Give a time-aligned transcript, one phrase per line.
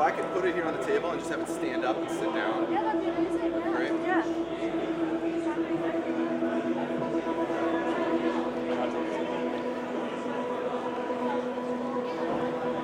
[0.00, 2.08] I can put it here on the table and just have it stand up and
[2.10, 2.72] sit down.
[2.72, 3.52] Yeah, that'd be amazing.
[3.52, 3.72] Yeah.
[3.72, 3.92] Right?
[4.02, 4.22] Yeah.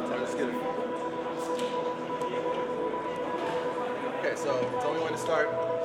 [0.06, 0.58] So I'm just gonna.
[4.18, 5.77] Okay, so tell me when to start.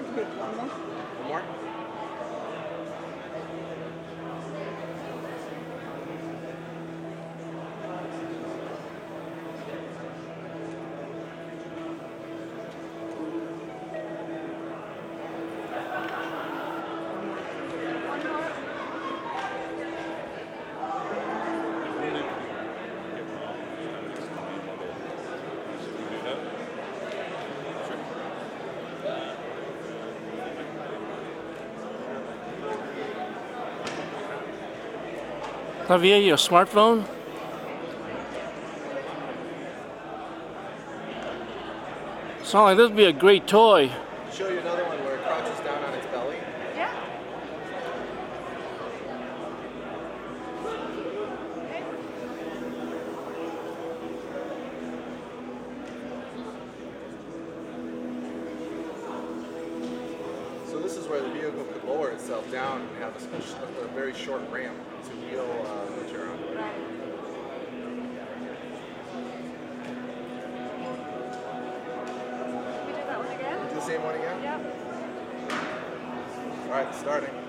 [0.00, 0.56] One
[1.28, 1.79] more?
[35.90, 37.04] Javier, your smartphone?
[42.44, 43.90] Sounds like this would be a great toy.
[44.32, 46.36] Show you another one where it crouches down on its belly.
[46.76, 46.94] Yeah.
[60.68, 63.88] So this is where the vehicle could lower itself down and have a, sp- a
[63.88, 66.38] very short ramp to wheel uh, on.
[66.54, 66.74] Right.
[72.76, 73.68] Can we do that one again?
[73.68, 74.42] Do the same one again?
[74.42, 74.60] Yep.
[76.64, 77.39] All right, starting.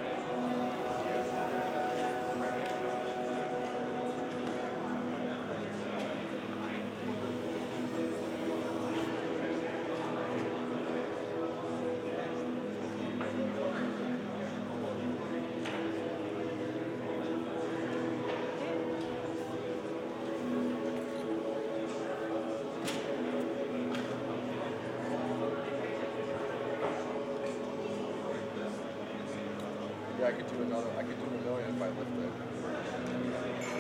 [30.22, 30.86] Yeah, I could do another.
[31.00, 32.32] I could do a million if I lift it.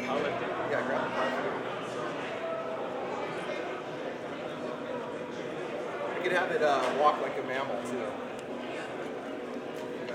[0.09, 0.50] I'll lift it.
[0.72, 1.29] Yeah, grab the car.
[6.09, 7.94] I could have it uh, walk like a mammal too.
[7.94, 8.06] You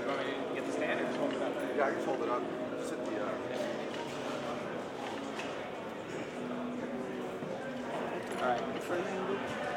[0.05, 1.53] want me to get the stand or just hold it up?
[1.77, 2.43] Yeah, I can hold it up.
[2.77, 3.11] Just hit the.
[3.23, 3.31] Uh,
[8.43, 9.76] All right.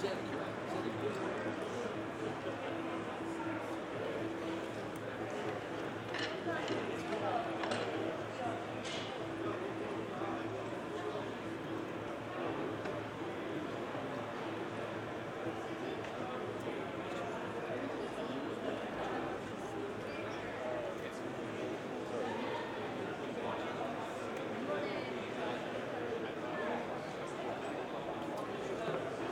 [0.00, 0.10] All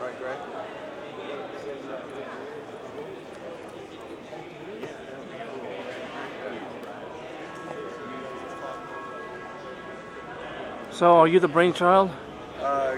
[0.03, 0.56] right, Greg.
[10.97, 12.11] So, are you the brainchild?
[12.59, 12.97] Uh,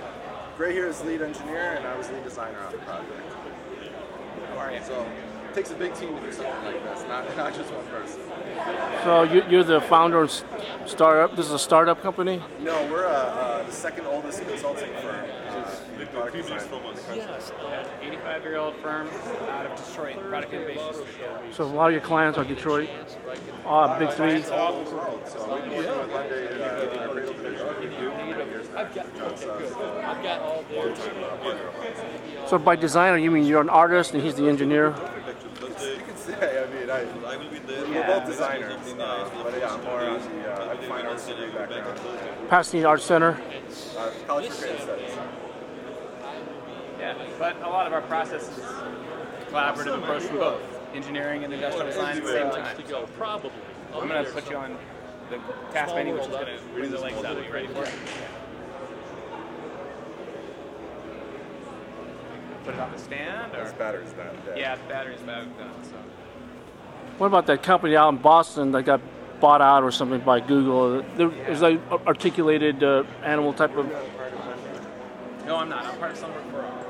[0.56, 3.34] Gray here is lead engineer, and I was lead designer on the project.
[4.50, 4.80] How are you?
[4.84, 5.04] So
[5.48, 8.20] it takes a big team to do something like this, not not just one person.
[9.02, 10.30] So you, you're the founder of
[10.86, 11.34] startup.
[11.34, 12.40] This is a startup company.
[12.60, 15.28] No, we're uh, uh, the second oldest consulting firm.
[15.48, 15.48] Uh,
[16.00, 17.22] in product design the country.
[18.02, 19.08] 85 year old firm
[19.50, 21.50] out of Detroit, product innovation studio.
[21.52, 22.88] So a lot of your clients are Detroit.
[23.66, 24.44] Uh, big three.
[24.52, 25.20] all over the world.
[25.26, 29.28] So we've been working with Hyundai, uh, our Cradle division for many years now.
[29.28, 32.50] John's, I've got all the longtime, partner of ours.
[32.50, 34.88] So by designer, you mean you're an artist and he's the engineer?
[34.88, 37.04] You can say, I mean, I,
[37.88, 41.50] we're both designers, uh, but yeah, I'm more on the uh, I'm fine arts degree
[41.50, 42.00] background.
[42.48, 43.40] Pasadena Art Center.
[43.96, 45.10] Uh, college for creative studies.
[46.98, 48.64] Yeah, but a lot of our process is
[49.50, 50.60] collaborative approach from both
[50.94, 52.76] engineering and industrial design at the same time.
[52.76, 53.50] to go, probably.
[53.94, 54.76] I'm going to put you on
[55.30, 55.38] the
[55.72, 57.36] task menu, which is going to bring the legs out.
[57.36, 57.92] Are you ready for it?
[62.68, 64.58] Put it on the stand, This or battery's not dead.
[64.58, 65.70] yeah, the battery's about done.
[65.84, 65.96] So
[67.16, 69.00] What about that company out in Boston that got
[69.40, 71.02] bought out or something by Google?
[71.16, 73.86] There is like articulated uh, animal type of.
[75.46, 75.86] no, I'm not.
[75.86, 76.87] I'm part of some referral.